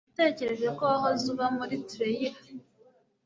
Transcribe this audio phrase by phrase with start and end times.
[0.07, 2.35] Natekereje ko wahoze uba muri trailer.